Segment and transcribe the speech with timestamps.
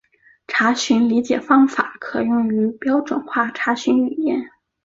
[0.47, 4.49] 查询理解方法可用于标准化查询语言。